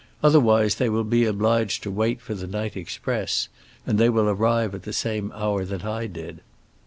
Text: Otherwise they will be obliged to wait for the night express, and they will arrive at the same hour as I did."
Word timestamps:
Otherwise 0.23 0.73
they 0.77 0.89
will 0.89 1.03
be 1.03 1.25
obliged 1.25 1.83
to 1.83 1.91
wait 1.91 2.19
for 2.19 2.33
the 2.33 2.47
night 2.47 2.75
express, 2.75 3.49
and 3.85 3.99
they 3.99 4.09
will 4.09 4.27
arrive 4.27 4.73
at 4.73 4.81
the 4.81 4.93
same 4.93 5.31
hour 5.35 5.61
as 5.61 5.71
I 5.71 6.07
did." 6.07 6.39